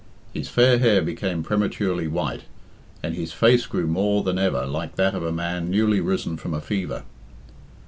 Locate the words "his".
0.33-0.49, 3.13-3.33